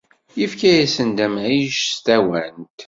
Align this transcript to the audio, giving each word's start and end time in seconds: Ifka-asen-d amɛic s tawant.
Ifka-asen-d 0.43 1.17
amɛic 1.25 1.75
s 1.89 1.91
tawant. 2.05 2.63